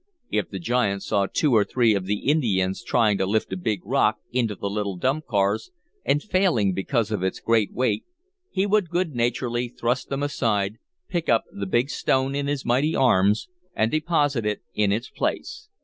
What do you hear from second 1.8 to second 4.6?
of the Indians trying to lift a big rock into